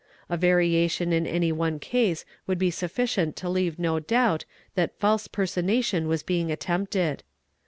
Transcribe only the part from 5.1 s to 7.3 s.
personation was being attempted.